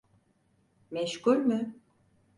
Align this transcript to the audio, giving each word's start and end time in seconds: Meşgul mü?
Meşgul 0.91 1.37
mü? 1.37 1.73